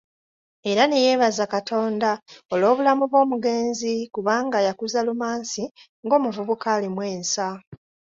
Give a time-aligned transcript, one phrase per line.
[0.71, 2.09] Era ne yeebaza Katonda
[2.53, 5.63] olw’obulamu bw’omugenzi kubanga yakuza Lumansi
[6.03, 7.47] ng'omuvubuka alimu ensa.